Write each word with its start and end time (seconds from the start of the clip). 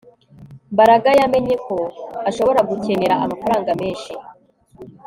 Mbaraga 0.73 1.09
yamenye 1.19 1.55
ko 1.65 1.77
ashobora 2.29 2.59
gukenera 2.69 3.15
amafaranga 3.25 3.71
menshi 3.81 4.11